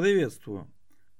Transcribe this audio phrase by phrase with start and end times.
[0.00, 0.68] Приветствую!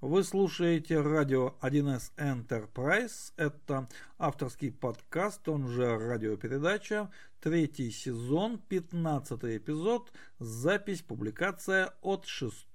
[0.00, 3.32] Вы слушаете радио 1С Enterprise.
[3.36, 7.11] Это авторский подкаст, он же радиопередача.
[7.41, 12.69] Третий сезон, 15 эпизод, запись, публикация от 6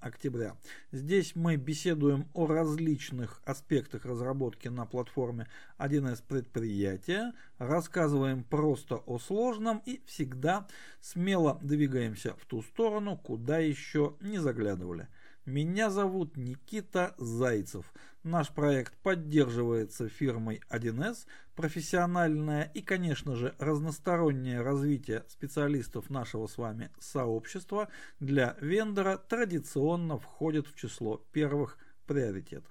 [0.00, 0.56] октября.
[0.90, 9.82] Здесь мы беседуем о различных аспектах разработки на платформе 1С предприятия, рассказываем просто о сложном
[9.84, 10.66] и всегда
[11.02, 15.08] смело двигаемся в ту сторону, куда еще не заглядывали.
[15.44, 17.92] Меня зовут Никита Зайцев.
[18.22, 21.26] Наш проект поддерживается фирмой 1С.
[21.56, 27.88] Профессиональное и, конечно же, разностороннее развитие специалистов нашего с вами сообщества
[28.20, 32.70] для вендора традиционно входит в число первых приоритетов.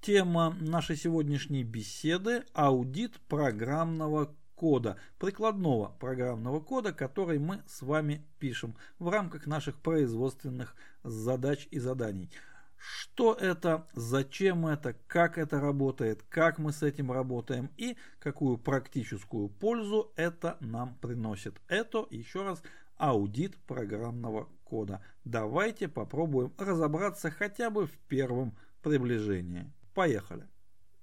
[0.00, 8.76] Тема нашей сегодняшней беседы– аудит программного кода, прикладного программного кода, который мы с вами пишем
[8.98, 12.30] в рамках наших производственных задач и заданий.
[12.76, 19.48] Что это, зачем это, как это работает, как мы с этим работаем и какую практическую
[19.48, 21.58] пользу это нам приносит.
[21.66, 22.62] Это, еще раз,
[22.98, 25.02] аудит программного кода.
[25.24, 29.72] Давайте попробуем разобраться хотя бы в первом приближении.
[29.94, 30.49] Поехали!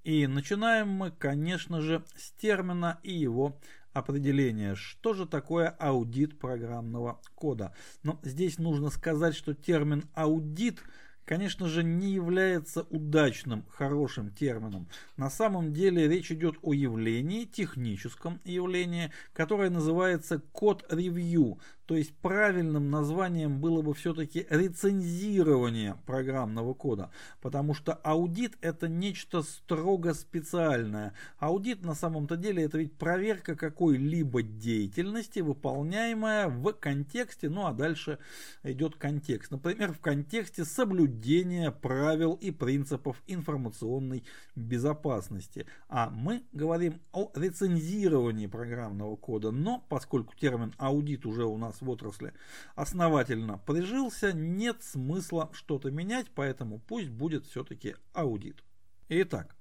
[0.08, 3.60] И начинаем мы, конечно же, с термина и его
[3.92, 4.74] определения.
[4.74, 7.76] Что же такое аудит программного кода?
[8.04, 10.82] Но здесь нужно сказать, что термин аудит–
[11.28, 14.88] конечно же, не является удачным, хорошим термином.
[15.18, 22.92] На самом деле речь идет о явлении, техническом явлении, которое называется код-ревью, то есть правильным
[22.92, 31.14] названием было бы все-таки рецензирование программного кода, потому что аудит это нечто строго специальное.
[31.40, 38.20] Аудит на самом-то деле это ведь проверка какой-либо деятельности, выполняемая в контексте, ну а дальше
[38.64, 39.52] идет контекст.
[39.52, 45.68] Например, в контексте соблюдения правил и принципов информационной безопасности.
[45.88, 51.82] А мы говорим о рецензировании программного кода, но поскольку термин аудит уже у нас нас
[51.82, 52.34] в отрасли
[52.76, 58.64] основательно прижился, нет смысла что-то менять, поэтому пусть будет все-таки аудит.
[59.10, 59.56] Итак,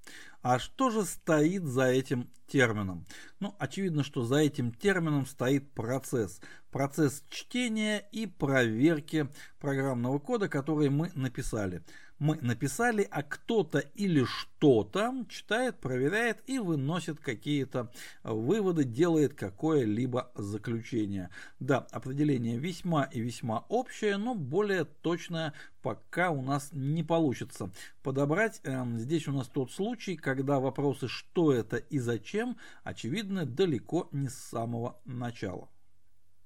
[0.49, 3.05] а что же стоит за этим термином?
[3.41, 6.41] Ну, очевидно, что за этим термином стоит процесс.
[6.71, 11.83] Процесс чтения и проверки программного кода, который мы написали
[12.19, 17.91] мы написали, а кто-то или что-то читает, проверяет и выносит какие-то
[18.23, 21.31] выводы, делает какое-либо заключение.
[21.61, 25.53] Да, определение весьма и весьма общее, но более точное
[25.83, 27.71] пока у нас не получится
[28.03, 28.61] подобрать.
[28.65, 34.29] Эм, здесь у нас тот случай, когда вопросы «что это» и «зачем» очевидны далеко не
[34.29, 35.69] с самого начала.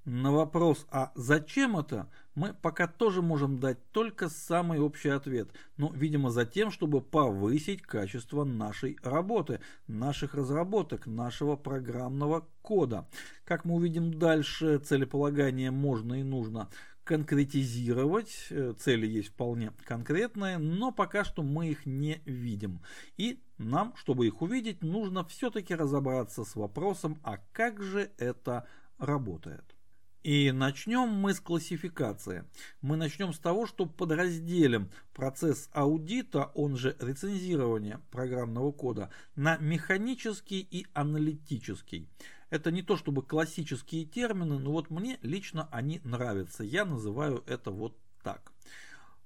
[0.06, 5.93] На вопрос «а зачем это?» мы пока тоже можем дать только самый общий ответ, но,
[5.93, 13.09] видимо, за тем, чтобы повысить качество нашей работы, наших разработок, нашего программного кода.
[13.45, 16.71] Как мы увидим дальше, целеполагание можно и нужно
[17.05, 22.81] конкретизировать, э, цели есть вполне конкретные, но пока что мы их не видим.
[23.16, 28.66] И нам, чтобы их увидеть, нужно все-таки разобраться с вопросом, а как же это
[28.99, 29.75] работает.
[30.22, 32.44] И начнем мы с классификации.
[32.83, 40.60] Мы начнем с того, что подразделим процесс аудита, он же рецензирование программного кода, на механический
[40.60, 42.06] и аналитический.
[42.50, 46.65] Это не то чтобы классические термины, но вот мне лично они нравятся.
[46.65, 48.53] Я называю это вот так.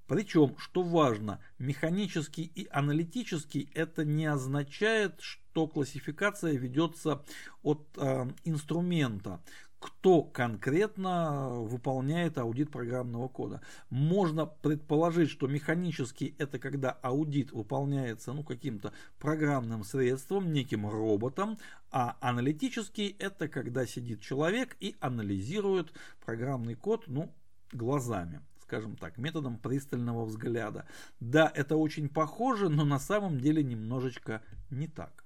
[0.07, 7.23] Причем, что важно, механический и аналитический это не означает, что классификация ведется
[7.63, 9.41] от э, инструмента
[9.85, 13.61] кто конкретно выполняет аудит программного кода.
[13.91, 21.59] Можно предположить, что механический это когда аудит выполняется ну, каким-то программным средством, неким роботом,
[21.91, 25.93] а аналитический это когда сидит человек и анализирует
[26.25, 27.31] программный код ну,
[27.71, 30.87] глазами скажем так, методом пристального взгляда.
[31.19, 34.41] Да, это очень похоже, но на самом деле немножечко
[34.71, 35.24] не так.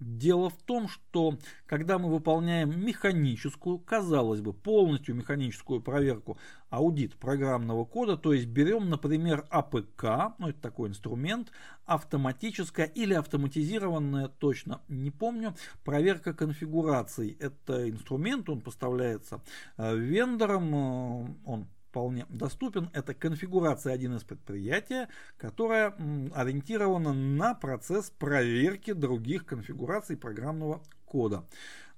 [0.00, 6.38] Дело в том, что когда мы выполняем механическую, казалось бы, полностью механическую проверку,
[6.70, 11.50] аудит программного кода, то есть берем, например, АПК, ну это такой инструмент,
[11.84, 15.54] автоматическая или автоматизированная, точно не помню,
[15.84, 17.36] проверка конфигураций.
[17.40, 19.40] Это инструмент, он поставляется
[19.76, 22.90] э, вендором, э, он вполне доступен.
[22.92, 25.94] Это конфигурация 1С предприятия, которая
[26.34, 31.44] ориентирована на процесс проверки других конфигураций программного кода.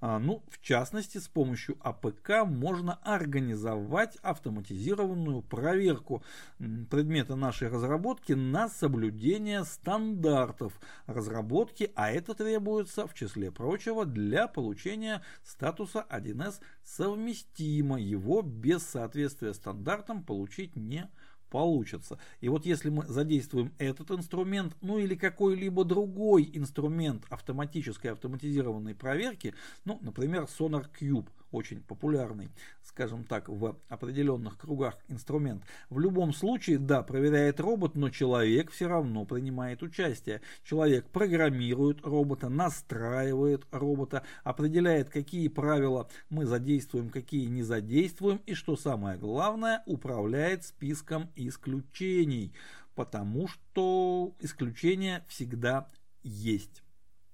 [0.03, 6.23] А, ну, в частности, с помощью АПК можно организовать автоматизированную проверку
[6.57, 10.73] предмета нашей разработки на соблюдение стандартов
[11.05, 18.01] разработки, а это требуется, в числе прочего, для получения статуса 1С совместимо.
[18.01, 21.11] Его без соответствия стандартам получить не
[21.51, 22.17] получится.
[22.39, 29.53] И вот если мы задействуем этот инструмент, ну или какой-либо другой инструмент автоматической автоматизированной проверки,
[29.85, 32.49] ну, например, Sonar Cube, очень популярный,
[32.83, 35.63] скажем так, в определенных кругах инструмент.
[35.89, 40.41] В любом случае, да, проверяет робот, но человек все равно принимает участие.
[40.63, 48.75] Человек программирует робота, настраивает робота, определяет, какие правила мы задействуем, какие не задействуем, и что
[48.75, 52.53] самое главное, управляет списком исключений,
[52.95, 55.89] потому что исключения всегда
[56.23, 56.83] есть.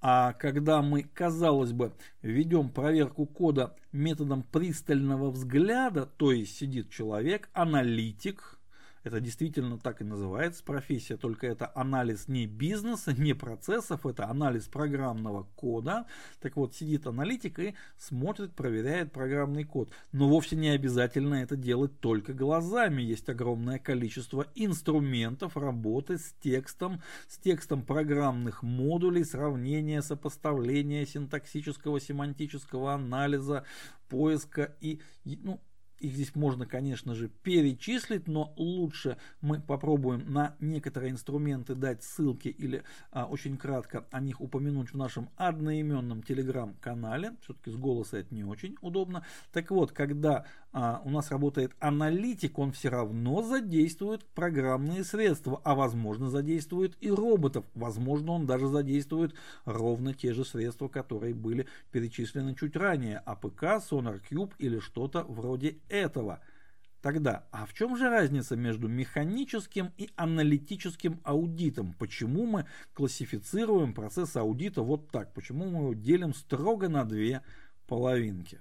[0.09, 7.49] А когда мы, казалось бы, ведем проверку кода методом пристального взгляда, то есть сидит человек,
[7.51, 8.56] аналитик,
[9.03, 14.65] это действительно так и называется профессия, только это анализ не бизнеса, не процессов, это анализ
[14.65, 16.05] программного кода.
[16.41, 19.89] Так вот, сидит аналитик и смотрит, проверяет программный код.
[20.11, 23.01] Но вовсе не обязательно это делать только глазами.
[23.01, 32.93] Есть огромное количество инструментов работы с текстом, с текстом программных модулей, сравнения, сопоставления, синтаксического, семантического
[32.93, 33.65] анализа,
[34.09, 35.59] поиска и ну,
[35.99, 42.49] их здесь можно, конечно же, перечислить, но лучше мы попробуем на некоторые инструменты дать ссылки
[42.49, 47.33] или а, очень кратко о них упомянуть в нашем одноименном телеграм-канале.
[47.41, 49.25] Все-таки с голоса это не очень удобно.
[49.51, 55.75] Так вот, когда а, у нас работает аналитик, он все равно задействует программные средства, а
[55.75, 57.65] возможно задействует и роботов.
[57.73, 59.33] Возможно, он даже задействует
[59.65, 63.17] ровно те же средства, которые были перечислены чуть ранее.
[63.25, 66.41] АПК, SonarQube или что-то вроде этого.
[67.01, 71.93] Тогда, а в чем же разница между механическим и аналитическим аудитом?
[71.93, 75.33] Почему мы классифицируем процесс аудита вот так?
[75.33, 77.43] Почему мы его делим строго на две
[77.87, 78.59] половинки?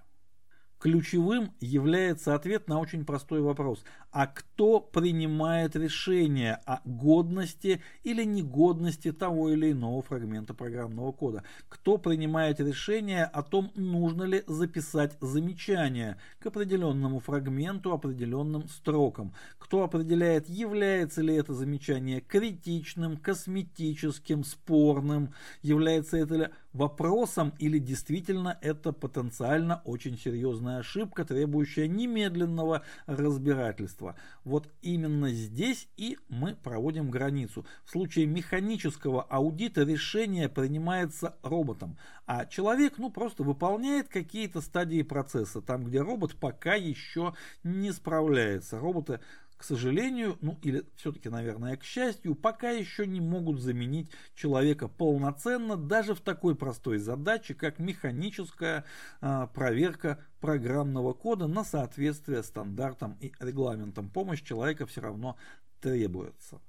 [0.79, 3.83] Ключевым является ответ на очень простой вопрос.
[4.11, 11.45] А кто принимает решение о годности или негодности того или иного фрагмента программного кода?
[11.71, 19.33] Кто принимает решение о том, нужно ли записать замечание к определенному фрагменту, определенным строкам?
[19.59, 25.33] Кто определяет, является ли это замечание критичным, косметическим, спорным,
[25.63, 34.17] является это ли вопросом или действительно это потенциально очень серьезная ошибка, требующая немедленного разбирательства.
[34.45, 37.65] Вот именно здесь и мы проводим границу.
[37.85, 41.97] В случае механического аудита решение принимается роботом,
[42.27, 47.35] а человек ну просто выполняет какие-то стадии процесса, там где робот пока еще
[47.65, 48.79] не справляется.
[48.79, 49.21] Роботы
[49.57, 55.77] к сожалению, ну или все-таки, наверное, к счастью, пока еще не могут заменить человека полноценно
[55.77, 58.85] даже в такой простой задаче, как механическая
[59.21, 64.11] а, проверка программного кода на соответствие стандартам и регламентам.
[64.11, 65.37] Помощь человека все равно
[65.81, 66.61] требуется.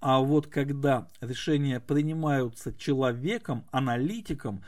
[0.00, 4.64] А вот когда решения принимаются человеком, аналитиком,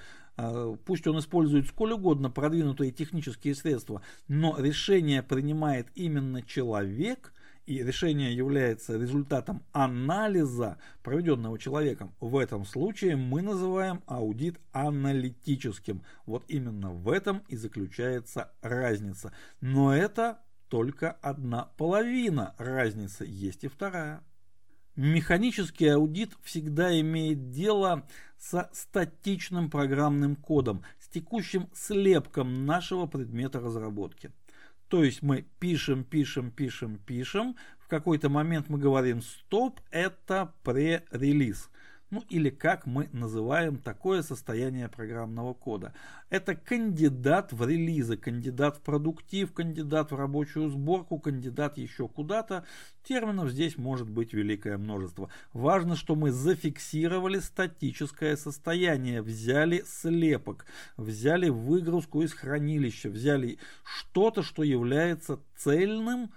[0.84, 7.32] пусть он использует сколь угодно продвинутые технические средства, но решение принимает именно человек,
[7.66, 12.12] и решение является результатом анализа, проведенного человеком.
[12.20, 16.02] В этом случае мы называем аудит аналитическим.
[16.26, 19.32] Вот именно в этом и заключается разница.
[19.60, 24.22] Но это только одна половина разницы, есть и вторая.
[24.96, 28.06] Механический аудит всегда имеет дело
[28.38, 34.32] со статичным программным кодом, с текущим слепком нашего предмета разработки.
[34.88, 41.70] То есть мы пишем, пишем, пишем, пишем, в какой-то момент мы говорим стоп, это пререлиз
[42.12, 45.94] ну или как мы называем такое состояние программного кода.
[46.28, 52.64] Это кандидат в релизы, кандидат в продуктив, кандидат в рабочую сборку, кандидат еще куда-то.
[53.02, 55.30] Терминов здесь может быть великое множество.
[55.54, 60.66] Важно, что мы зафиксировали статическое состояние, взяли слепок,
[60.98, 66.30] взяли выгрузку из хранилища, взяли что-то, что является цельным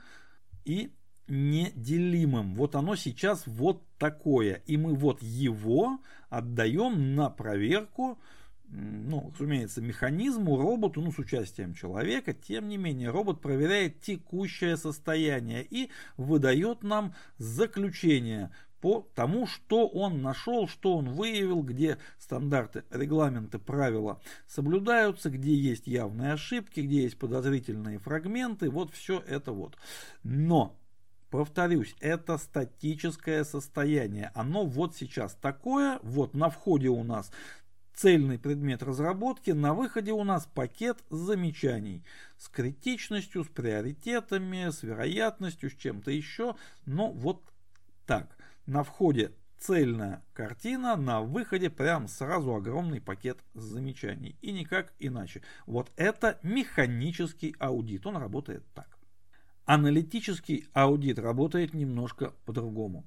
[0.63, 0.93] и
[1.27, 2.55] неделимым.
[2.55, 4.61] Вот оно сейчас вот такое.
[4.65, 8.19] И мы вот его отдаем на проверку
[8.67, 15.63] ну, разумеется, механизму, роботу, ну, с участием человека, тем не менее, робот проверяет текущее состояние
[15.63, 18.51] и выдает нам заключение
[18.81, 25.87] по тому, что он нашел, что он выявил, где стандарты, регламенты, правила соблюдаются, где есть
[25.87, 29.75] явные ошибки, где есть подозрительные фрагменты, вот все это вот.
[30.23, 30.77] Но
[31.35, 34.31] Повторюсь, это статическое состояние.
[34.35, 37.29] Оно вот сейчас такое, вот на входе у нас
[37.93, 42.05] цельный предмет разработки, на выходе у нас пакет замечаний
[42.37, 46.55] с критичностью, с приоритетами, с вероятностью, с чем-то еще.
[46.85, 47.43] Но вот
[48.05, 48.37] так.
[48.65, 54.37] На входе цельная картина, на выходе прям сразу огромный пакет замечаний.
[54.41, 55.41] И никак иначе.
[55.65, 58.07] Вот это механический аудит.
[58.07, 58.94] Он работает так.
[59.65, 63.03] Аналитический аудит работает немножко по-другому.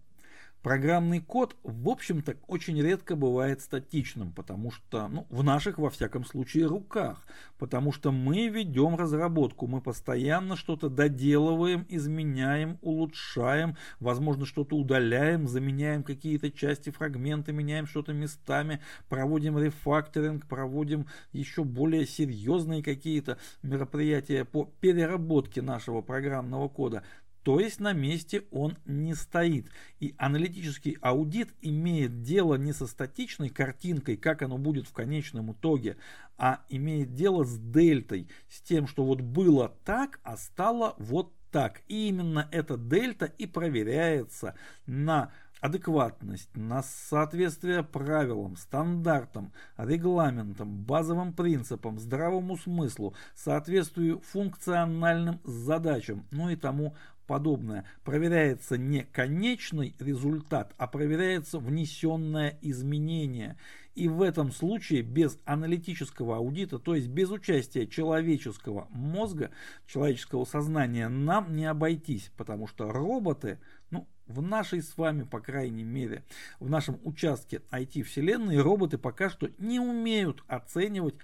[0.69, 6.27] Программный код, в общем-то, очень редко бывает статичным, потому что, ну, в наших, во всяком
[6.27, 7.27] случае, руках,
[7.59, 16.03] потому что мы ведем разработку, мы постоянно что-то доделываем, изменяем, улучшаем, возможно, что-то удаляем, заменяем
[16.03, 24.67] какие-то части, фрагменты, меняем что-то местами, проводим рефакторинг, проводим еще более серьезные какие-то мероприятия по
[24.83, 27.05] переработке нашего программного кода.
[27.49, 29.71] То есть на месте он не стоит.
[30.01, 35.97] И аналитический аудит имеет дело не со статичной картинкой, как оно будет в конечном итоге,
[36.37, 41.81] а имеет дело с дельтой, с тем, что вот было так, а стало вот так.
[41.89, 51.99] И именно эта дельта и проверяется на адекватность, на соответствие правилам, стандартам, регламентам, базовым принципам,
[51.99, 56.95] здравому смыслу, соответствию функциональным задачам, ну и тому
[57.29, 63.57] подобное, проверяется не конечный результат, а проверяется внесенное изменение.
[63.95, 69.51] И в этом случае без аналитического аудита, то есть без участия человеческого мозга,
[69.87, 73.59] человеческого сознания нам не обойтись, потому что роботы,
[73.91, 76.25] ну, в нашей с вами, по крайней мере,
[76.61, 81.17] в нашем участке IT-вселенной, роботы пока что не умеют оценивать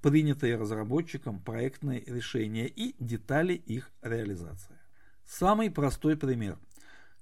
[0.00, 4.79] принятые разработчиком проектные решения и детали их реализации.
[5.30, 6.58] Самый простой пример.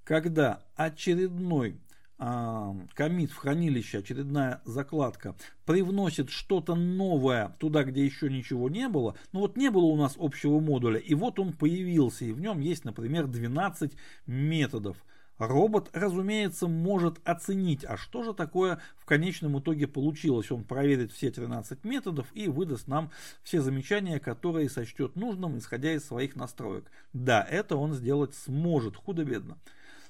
[0.03, 1.79] Когда очередной
[2.17, 5.37] а, комит в хранилище, очередная закладка,
[5.67, 10.15] привносит что-то новое туда, где еще ничего не было, ну вот не было у нас
[10.19, 13.93] общего модуля, и вот он появился, и в нем есть, например, 12
[14.27, 14.97] методов.
[15.39, 20.51] Робот, разумеется, может оценить, а что же такое в конечном итоге получилось.
[20.51, 23.11] Он проверит все 13 методов и выдаст нам
[23.45, 26.91] все замечания, которые сочтет нужным, исходя из своих настроек.
[27.13, 29.59] Да, это он сделать сможет, худо-бедно.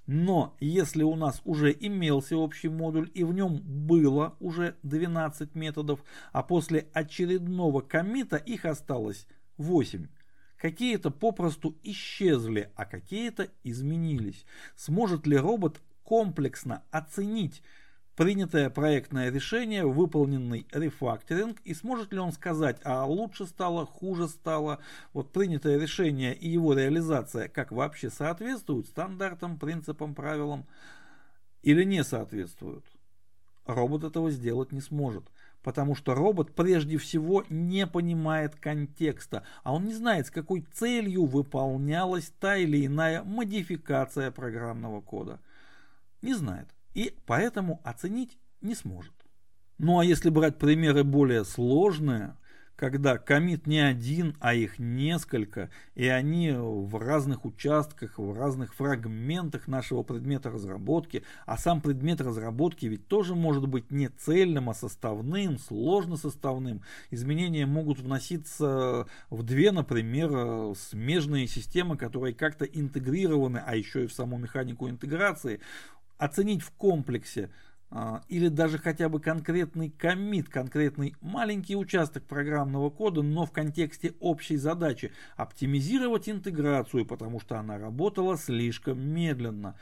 [0.07, 6.03] Но если у нас уже имелся общий модуль и в нем было уже 12 методов,
[6.33, 9.27] а после очередного комита их осталось
[9.59, 10.07] 8,
[10.59, 14.45] Какие-то попросту исчезли, а какие-то изменились.
[14.75, 17.63] Сможет ли робот комплексно оценить
[18.17, 24.81] принятое проектное решение, выполненный рефакторинг, и сможет ли он сказать, а лучше стало, хуже стало,
[25.13, 30.67] вот принятое решение и его реализация, как вообще соответствуют стандартам, принципам, правилам,
[31.63, 32.85] или не соответствуют.
[33.65, 35.31] Робот этого сделать не сможет
[35.63, 41.27] потому что робот прежде всего не понимает контекста, а он не знает, с какой целью
[41.27, 45.41] выполнялась та или иная модификация программного кода.
[46.23, 49.15] Не знает и поэтому оценить не сможет.
[49.79, 52.37] Ну а если брать примеры более сложные,
[52.79, 59.67] когда комит не один, а их несколько, и они в разных участках, в разных фрагментах
[59.67, 65.59] нашего предмета разработки, а сам предмет разработки ведь тоже может быть не цельным, а составным,
[65.59, 66.83] сложно составным.
[67.11, 74.13] Изменения могут вноситься в две, например, смежные системы, которые как-то интегрированы, а еще и в
[74.13, 75.59] саму механику интеграции.
[76.17, 77.51] Оценить в комплексе–
[78.29, 84.57] или даже хотя бы конкретный комит, конкретный маленький участок программного кода, но в контексте общей
[84.57, 89.75] задачи оптимизировать интеграцию, потому что она работала слишком медленно.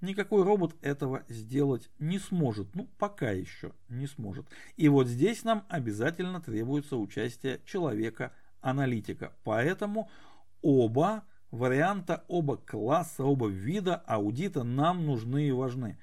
[0.00, 4.46] Никакой робот этого сделать не сможет, ну пока еще не сможет.
[4.76, 9.32] И вот здесь нам обязательно требуется участие человека-аналитика.
[9.42, 10.08] Поэтому
[10.62, 15.98] оба варианта, оба класса, оба вида аудита нам нужны и важны.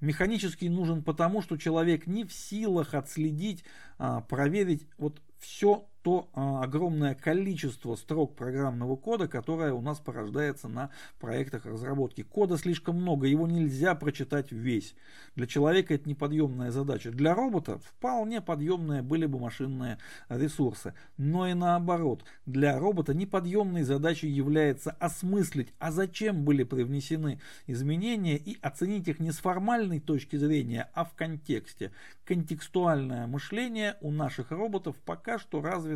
[0.00, 3.64] Механический нужен потому, что человек не в силах отследить,
[3.98, 10.68] а, проверить вот все то а, огромное количество строк программного кода, которое у нас порождается
[10.68, 12.22] на проектах разработки.
[12.22, 14.94] Кода слишком много, его нельзя прочитать весь.
[15.36, 17.10] Для человека это неподъемная задача.
[17.10, 20.94] Для робота вполне подъемные были бы машинные ресурсы.
[21.18, 28.58] Но и наоборот, для робота неподъемной задачей является осмыслить, а зачем были привнесены изменения и
[28.62, 31.92] оценить их не с формальной точки зрения, а в контексте.
[32.24, 35.89] Контекстуальное мышление у наших роботов пока что развито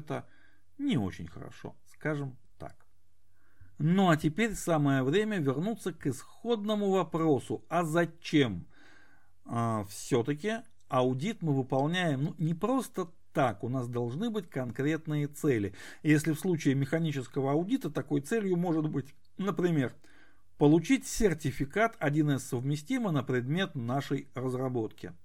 [0.79, 2.75] не очень хорошо, скажем так.
[3.79, 8.67] Ну а теперь самое время вернуться к исходному вопросу, а зачем?
[9.45, 10.59] А, все-таки
[10.89, 15.75] аудит мы выполняем ну, не просто так, у нас должны быть конкретные цели.
[16.03, 19.93] Если в случае механического аудита такой целью может быть, например,
[20.57, 25.13] получить сертификат 1С совместимо на предмет нашей разработки–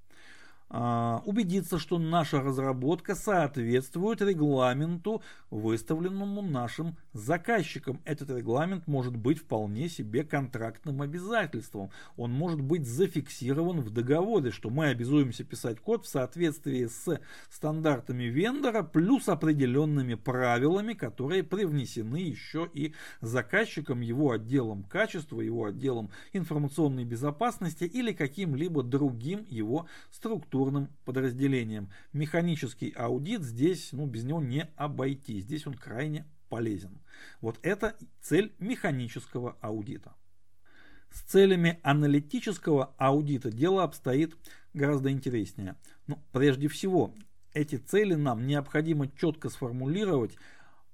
[0.70, 8.00] убедиться, что наша разработка соответствует регламенту, выставленному нашим заказчикам.
[8.06, 11.90] Этот регламент может быть вполне себе контрактным обязательством.
[12.18, 18.26] Он может быть зафиксирован в договоре, что мы обязуемся писать код в соответствии с стандартами
[18.26, 27.06] вендора плюс определенными правилами, которые привнесены еще и заказчиком, его отделом качества, его отделом информационной
[27.06, 31.90] безопасности или каким-либо другим его структурам структурным подразделением.
[32.12, 35.40] Механический аудит здесь, ну, без него не обойти.
[35.40, 37.00] Здесь он крайне полезен.
[37.40, 40.14] Вот это цель механического аудита.
[41.12, 44.36] С целями аналитического аудита дело обстоит
[44.74, 45.76] гораздо интереснее.
[46.08, 47.16] Ну, прежде всего,
[47.54, 50.36] эти цели нам необходимо четко сформулировать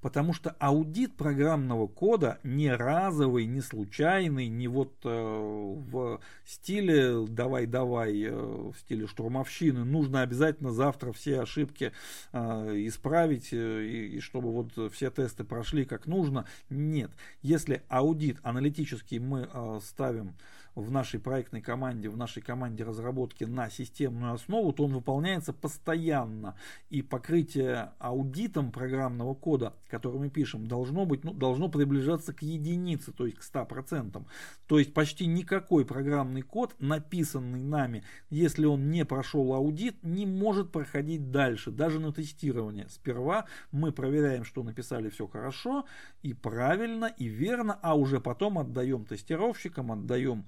[0.06, 8.22] Потому что аудит программного кода не разовый, не случайный, не вот э, в стиле давай-давай,
[8.22, 9.84] э, в стиле штурмовщины.
[9.84, 11.92] Нужно обязательно завтра все ошибки
[12.34, 12.40] э,
[12.86, 16.46] исправить, э, и, и чтобы вот все тесты прошли как нужно.
[16.70, 17.10] Нет.
[17.42, 20.36] Если аудит аналитический мы э, ставим
[20.76, 26.56] в нашей проектной команде, в нашей команде разработки на системную основу, то он выполняется постоянно.
[26.90, 33.12] И покрытие аудитом программного кода, который мы пишем, должно быть, ну, должно приближаться к единице,
[33.14, 34.24] то есть к 100%.
[34.68, 40.72] То есть почти никакой программный код, написанный нами, если он не прошел аудит, не может
[40.72, 42.88] проходить дальше, даже на тестирование.
[42.90, 45.86] Сперва мы проверяем, что написали все хорошо
[46.22, 50.46] и правильно, и верно, а уже потом отдаем тестировщикам, отдаем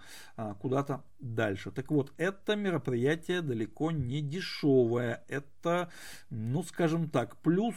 [0.60, 1.72] куда-то дальше.
[1.72, 5.24] Так вот, это мероприятие далеко не дешевое.
[5.28, 5.90] Это,
[6.30, 7.75] ну скажем так, плюс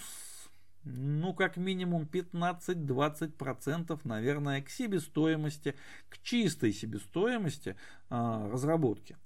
[0.84, 5.74] ну, как минимум 15-20%, наверное, к себестоимости,
[6.08, 7.76] к чистой себестоимости
[8.08, 9.16] а, разработки.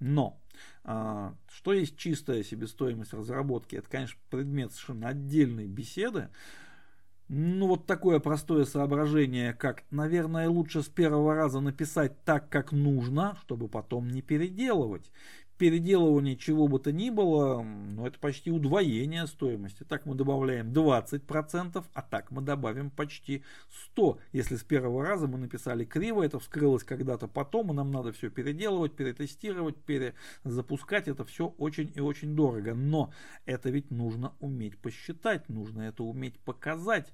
[0.00, 0.40] Но
[0.84, 3.76] а, что есть чистая себестоимость разработки?
[3.76, 6.28] Это, конечно, предмет совершенно отдельной беседы.
[7.28, 13.36] Ну, вот такое простое соображение, как, наверное, лучше с первого раза написать так, как нужно,
[13.42, 15.10] чтобы потом не переделывать
[15.58, 19.82] переделывание чего бы то ни было, ну, это почти удвоение стоимости.
[19.82, 23.42] Так мы добавляем 20%, а так мы добавим почти
[23.92, 24.18] 100.
[24.32, 28.30] Если с первого раза мы написали криво, это вскрылось когда-то потом, и нам надо все
[28.30, 31.08] переделывать, перетестировать, перезапускать.
[31.08, 32.74] Это все очень и очень дорого.
[32.74, 33.12] Но
[33.44, 37.12] это ведь нужно уметь посчитать, нужно это уметь показать.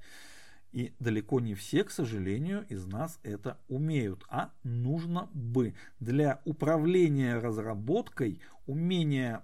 [0.74, 5.74] И далеко не все, к сожалению, из нас это умеют, а нужно бы.
[6.00, 9.40] Для управления разработкой умение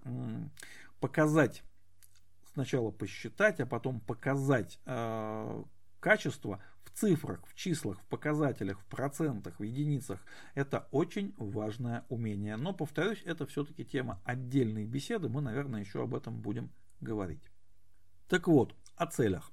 [0.99, 1.63] показать,
[2.53, 5.63] сначала посчитать, а потом показать э,
[6.01, 10.19] качество в цифрах, в числах, в показателях, в процентах, в единицах,
[10.57, 12.57] это очень важное умение.
[12.57, 17.53] Но, повторюсь, это все-таки тема отдельной беседы, мы, наверное, еще об этом будем говорить.
[18.29, 19.53] Так вот, о целях.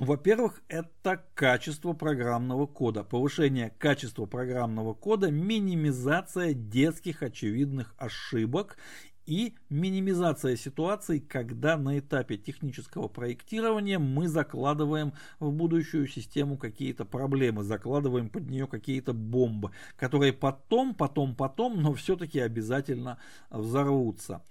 [0.00, 8.78] Во-первых, это качество программного кода, повышение качества программного кода, минимизация детских очевидных ошибок
[9.26, 17.62] и минимизация ситуаций, когда на этапе технического проектирования мы закладываем в будущую систему какие-то проблемы,
[17.62, 23.18] закладываем под нее какие-то бомбы, которые потом, потом, потом, но все-таки обязательно
[23.50, 24.42] взорвутся.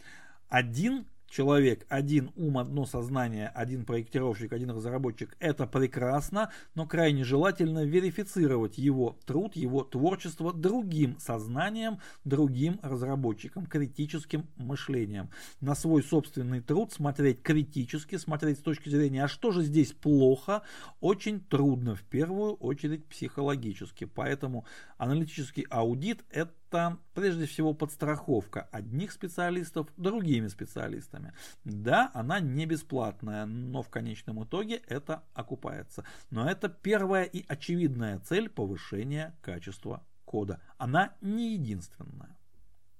[0.47, 7.85] Один человек, один ум, одно сознание, один проектировщик, один разработчик, это прекрасно, но крайне желательно
[7.85, 15.29] верифицировать его труд, его творчество другим сознанием, другим разработчиком, критическим мышлением.
[15.61, 20.63] На свой собственный труд смотреть критически, смотреть с точки зрения, а что же здесь плохо,
[20.99, 24.05] очень трудно, в первую очередь психологически.
[24.05, 24.65] Поэтому
[24.97, 31.33] аналитический аудит это это прежде всего подстраховка одних специалистов другими специалистами.
[31.63, 36.05] Да, она не бесплатная, но в конечном итоге это окупается.
[36.29, 40.61] Но это первая и очевидная цель повышения качества кода.
[40.77, 42.37] Она не единственная.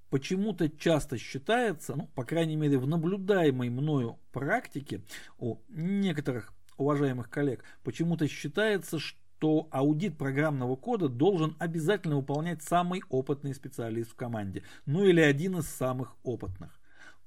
[0.09, 5.03] Почему-то часто считается, ну, по крайней мере в наблюдаемой мною практике
[5.37, 13.01] у некоторых уважаемых коллег, почему-то считается, что то аудит программного кода должен обязательно выполнять самый
[13.09, 16.77] опытный специалист в команде, ну или один из самых опытных.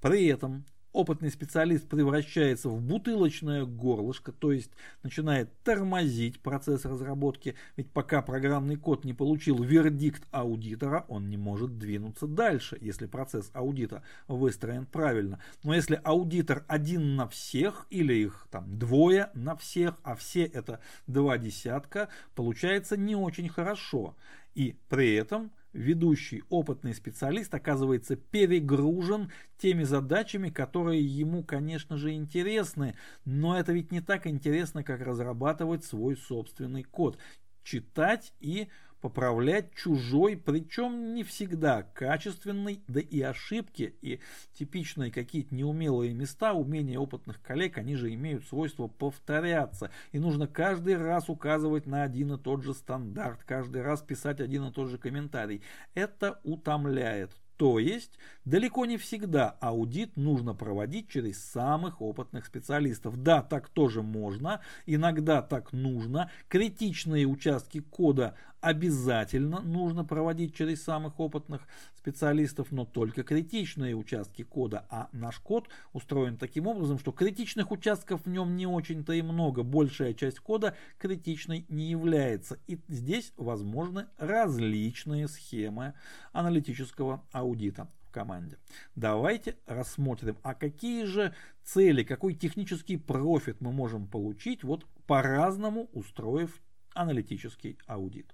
[0.01, 4.71] При этом опытный специалист превращается в бутылочное горлышко, то есть
[5.03, 11.79] начинает тормозить процесс разработки, ведь пока программный код не получил вердикт аудитора, он не может
[11.79, 15.41] двинуться дальше, если процесс аудита выстроен правильно.
[15.63, 20.81] Но если аудитор один на всех, или их там двое на всех, а все это
[21.07, 24.15] два десятка, получается не очень хорошо.
[24.55, 32.97] И при этом ведущий опытный специалист оказывается перегружен теми задачами, которые ему, конечно же, интересны,
[33.25, 37.19] но это ведь не так интересно, как разрабатывать свой собственный код,
[37.63, 38.69] читать и
[39.03, 44.21] поправлять чужой, причем не всегда качественный, да и ошибки, и
[44.55, 49.91] типичные какие-то неумелые места, умения опытных коллег, они же имеют свойство повторяться.
[50.13, 54.65] И нужно каждый раз указывать на один и тот же стандарт, каждый раз писать один
[54.67, 55.63] и тот же комментарий.
[55.95, 57.33] Это утомляет.
[57.63, 63.23] То есть далеко не всегда аудит нужно проводить через самых опытных специалистов.
[63.23, 66.29] Да, так тоже можно, иногда так нужно.
[66.49, 71.67] Критичные участки кода обязательно нужно проводить через самых опытных
[71.99, 74.87] специалистов, но только критичные участки кода.
[74.89, 79.65] А наш код устроен таким образом, что критичных участков в нем не очень-то и много.
[79.65, 82.59] Большая часть кода критичной не является.
[82.69, 85.95] И здесь возможны различные схемы
[86.33, 88.59] аналитического аудита команде.
[88.95, 96.63] Давайте рассмотрим, а какие же цели, какой технический профит мы можем получить, вот по-разному устроив
[96.95, 98.33] аналитический аудит.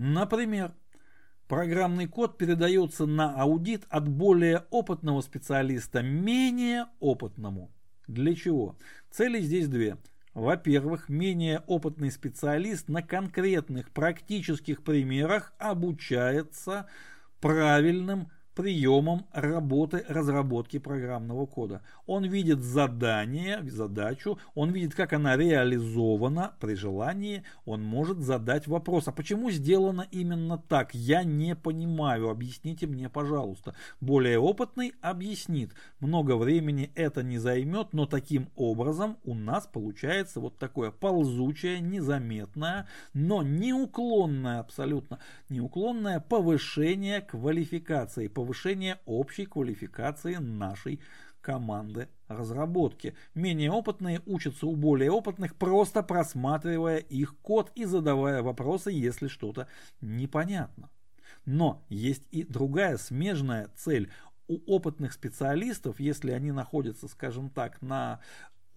[0.00, 0.76] Например,
[1.48, 7.72] программный код передается на аудит от более опытного специалиста менее опытному.
[8.06, 8.76] Для чего?
[9.10, 9.96] Цели здесь две.
[10.34, 16.86] Во-первых, менее опытный специалист на конкретных практических примерах обучается
[17.40, 21.80] правильным приемом работы разработки программного кода.
[22.08, 26.54] Он видит задание, задачу, он видит, как она реализована.
[26.58, 30.92] При желании он может задать вопрос, а почему сделано именно так?
[30.92, 33.76] Я не понимаю, объясните мне, пожалуйста.
[34.00, 35.70] Более опытный объяснит.
[36.00, 42.88] Много времени это не займет, но таким образом у нас получается вот такое ползучее, незаметное,
[43.14, 48.47] но неуклонное, абсолютно неуклонное повышение квалификации, повышение
[49.06, 51.00] общей квалификации нашей
[51.40, 53.14] команды разработки.
[53.34, 59.66] Менее опытные учатся у более опытных, просто просматривая их код и задавая вопросы, если что-то
[60.00, 60.90] непонятно.
[61.44, 64.10] Но есть и другая смежная цель.
[64.46, 68.20] У опытных специалистов, если они находятся, скажем так, на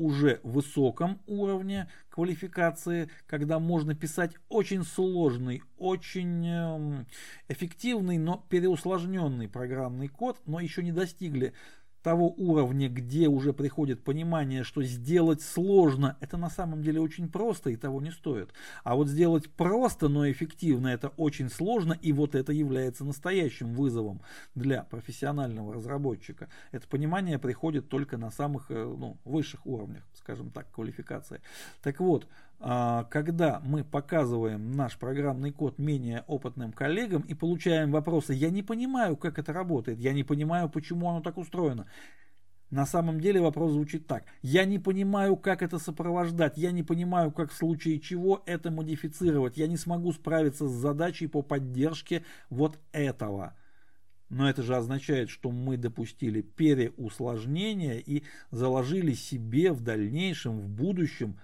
[0.02, 7.08] уже высоком уровне квалификации, когда можно писать очень сложный, очень эм,
[7.48, 11.54] эффективный, но переусложненный программный код, но еще не достигли
[12.04, 17.70] того уровня, где уже приходит понимание, что сделать сложно, это на самом деле очень просто
[17.70, 18.50] и того не стоит.
[18.84, 24.22] А вот сделать просто, но эффективно, это очень сложно, и вот это является настоящим вызовом
[24.56, 26.50] для профессионального разработчика.
[26.72, 31.42] Это понимание приходит только на самых э, ну, высших уровнях, скажем так, квалификации.
[31.84, 32.28] Так вот,
[32.62, 39.18] когда мы показываем наш программный код менее опытным коллегам и получаем вопросы, я не понимаю,
[39.18, 41.88] как это работает, я не понимаю, почему оно так устроено.
[42.70, 44.24] На самом деле вопрос звучит так.
[44.42, 49.58] Я не понимаю, как это сопровождать, я не понимаю, как в случае чего это модифицировать,
[49.58, 53.56] я не смогу справиться с задачей по поддержке вот этого.
[54.30, 61.38] Но это же означает, что мы допустили переусложнение и заложили себе в дальнейшем, в будущем,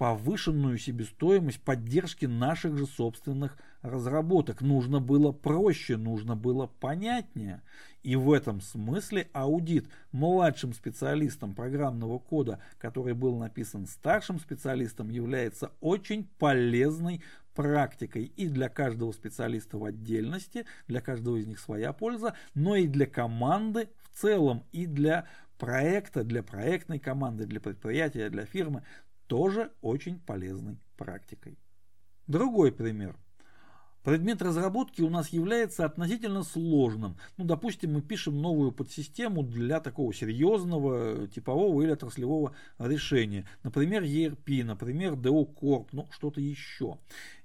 [0.00, 4.62] повышенную себестоимость поддержки наших же собственных разработок.
[4.62, 7.60] Нужно было проще, нужно было понятнее.
[8.02, 15.70] И в этом смысле аудит младшим специалистом программного кода, который был написан старшим специалистом, является
[15.82, 17.22] очень полезной
[17.54, 22.86] практикой и для каждого специалиста в отдельности, для каждого из них своя польза, но и
[22.86, 25.26] для команды в целом, и для
[25.58, 28.82] проекта, для проектной команды, для предприятия, для фирмы
[29.30, 31.56] тоже очень полезной практикой.
[32.26, 33.16] Другой пример.
[34.02, 37.16] Предмет разработки у нас является относительно сложным.
[37.36, 43.46] Ну, допустим, мы пишем новую подсистему для такого серьезного типового или отраслевого решения.
[43.62, 46.98] Например, ERP, например, DO Corp, ну, что-то еще.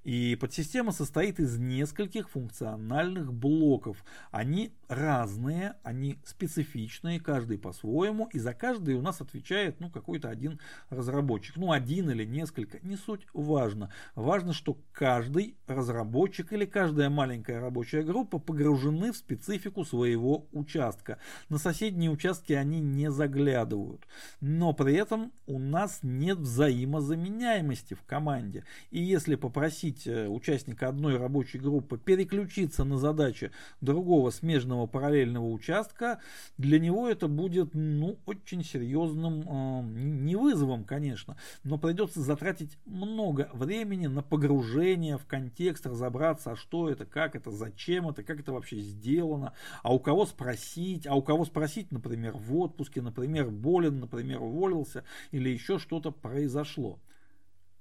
[0.06, 4.06] И подсистема состоит из нескольких функциональных блоков.
[4.30, 10.60] Они разные, они специфичные, каждый по-своему, и за каждый у нас отвечает ну, какой-то один
[10.92, 11.58] разработчик.
[11.58, 13.92] Ну, один или несколько, не суть важно.
[14.14, 21.18] Важно, что каждый разработчик или каждая маленькая рабочая группа погружены в специфику своего участка.
[21.50, 24.06] На соседние участки они не заглядывают.
[24.40, 28.66] Но при этом у нас нет взаимозаменяемости в команде.
[28.92, 35.50] И если попросить попросить э, участника одной рабочей группы переключиться на задачи другого смежного параллельного
[35.50, 36.20] участка,
[36.58, 43.50] для него это будет ну, очень серьезным, э, не вызовом, конечно, но придется затратить много
[43.54, 48.52] времени на погружение в контекст, разобраться, а что это, как это, зачем это, как это
[48.52, 49.54] вообще сделано,
[49.84, 55.04] а у кого спросить, а у кого спросить, например, в отпуске, например, болен, например, уволился
[55.32, 57.00] или еще что-то произошло.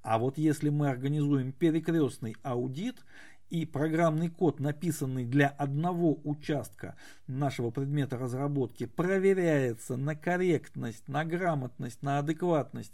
[0.04, 2.96] А вот если мы организуем перекрестный аудит
[3.50, 12.02] и программный код, написанный для одного участка нашего предмета разработки, проверяется на корректность, на грамотность,
[12.02, 12.92] на адекватность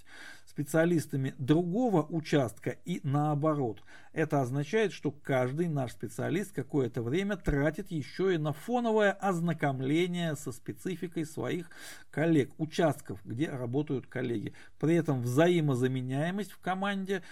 [0.51, 3.83] специалистами другого участка и наоборот.
[4.13, 10.51] Это означает, что каждый наш специалист какое-то время тратит еще и на фоновое ознакомление со
[10.51, 11.71] спецификой своих
[12.11, 14.53] коллег, участков, где работают коллеги.
[14.81, 17.23] При этом взаимозаменяемость в команде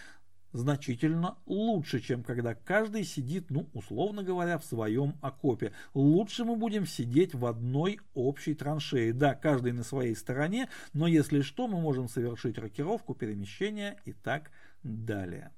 [0.52, 5.72] значительно лучше, чем когда каждый сидит, ну, условно говоря, в своем окопе.
[5.94, 9.12] Лучше мы будем сидеть в одной общей траншее.
[9.12, 14.50] Да, каждый на своей стороне, но если что, мы можем совершить рокировку, перемещение и так
[14.82, 15.52] далее.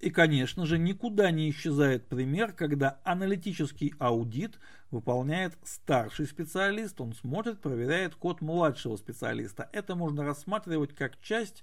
[0.00, 4.58] И, конечно же, никуда не исчезает пример, когда аналитический аудит
[4.90, 9.68] выполняет старший специалист, он смотрит, проверяет код младшего специалиста.
[9.72, 11.62] Это можно рассматривать как часть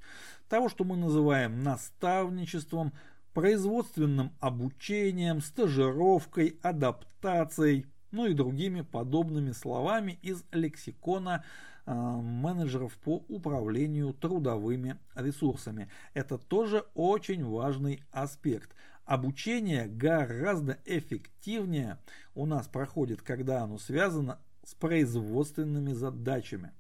[0.50, 2.94] того, что мы называем наставничеством,
[3.34, 11.46] производственным обучением, стажировкой, адаптацией, ну и другими подобными словами из лексикона
[11.86, 15.90] менеджеров по управлению трудовыми ресурсами.
[16.14, 18.76] Это тоже очень важный аспект.
[19.06, 21.98] Обучение гораздо эффективнее
[22.36, 26.72] у нас проходит, когда оно связано с производственными задачами.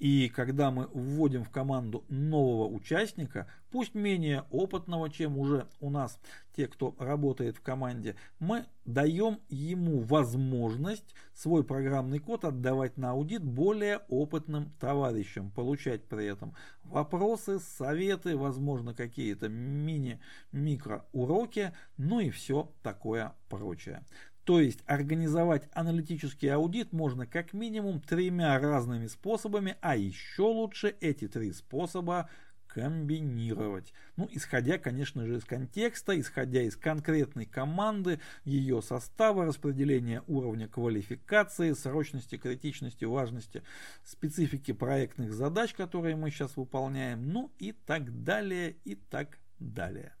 [0.00, 6.18] И когда мы вводим в команду нового участника, пусть менее опытного, чем уже у нас
[6.56, 13.44] те, кто работает в команде, мы даем ему возможность свой программный код отдавать на аудит
[13.44, 22.72] более опытным товарищам, получать при этом вопросы, советы, возможно какие-то мини-микро уроки, ну и все
[22.82, 24.02] такое прочее.
[24.50, 31.28] То есть организовать аналитический аудит можно как минимум тремя разными способами, а еще лучше эти
[31.28, 32.28] три способа
[32.66, 33.92] комбинировать.
[34.16, 41.72] Ну, исходя, конечно же, из контекста, исходя из конкретной команды, ее состава, распределения уровня квалификации,
[41.72, 43.62] срочности, критичности, важности,
[44.02, 50.12] специфики проектных задач, которые мы сейчас выполняем, ну и так далее, и так далее.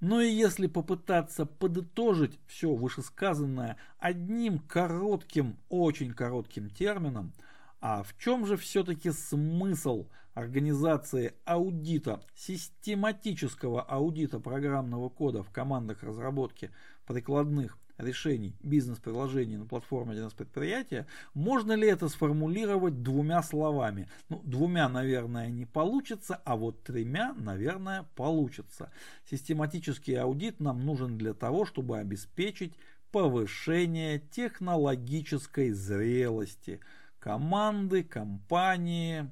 [0.00, 7.34] Но и если попытаться подытожить все вышесказанное одним коротким, очень коротким термином,
[7.80, 16.70] а в чем же все-таки смысл организации аудита, систематического аудита программного кода в командах разработки
[17.06, 24.08] прикладных решений бизнес-приложений на платформе 1С предприятия, можно ли это сформулировать двумя словами?
[24.28, 28.90] Ну, двумя, наверное, не получится, а вот тремя, наверное, получится.
[29.30, 32.74] Систематический аудит нам нужен для того, чтобы обеспечить
[33.12, 36.80] повышение технологической зрелости
[37.18, 39.28] команды, компании,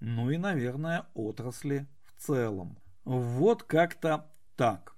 [0.00, 2.76] ну и, наверное, отрасли в целом.
[3.04, 4.94] Вот как-то так.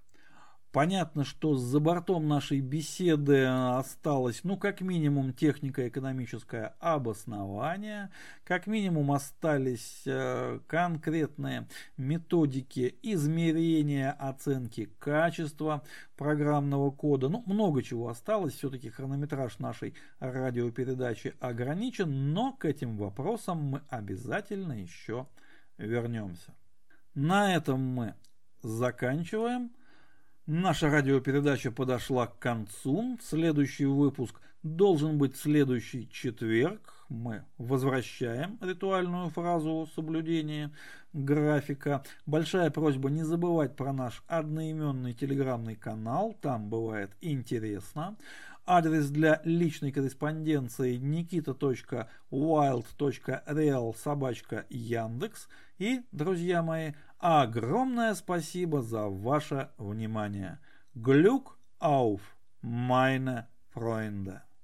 [0.72, 8.10] Понятно, что за бортом нашей беседы осталось, ну, как минимум, технико-экономическое обоснование,
[8.42, 15.82] как минимум остались э, конкретные методики измерения оценки качества
[16.16, 17.28] программного кода.
[17.28, 24.72] Ну, много чего осталось, все-таки хронометраж нашей радиопередачи ограничен, но к этим вопросам мы обязательно
[24.72, 25.26] еще
[25.76, 26.54] вернемся.
[27.12, 28.14] На этом мы
[28.62, 29.70] заканчиваем.
[30.46, 33.16] Наша радиопередача подошла к концу.
[33.22, 36.80] Следующий выпуск должен быть следующий четверг.
[37.08, 40.72] Мы возвращаем ритуальную фразу соблюдения
[41.12, 42.02] графика.
[42.26, 48.16] Большая просьба не забывать про наш одноименный телеграммный канал, там бывает интересно.
[48.66, 55.48] Адрес для личной корреспонденции nikita.wild.real собачка Яндекс.
[55.78, 60.58] И, друзья мои, огромное спасибо за ваше внимание.
[60.94, 62.20] Глюк ауф,
[62.62, 64.42] meine Freunde.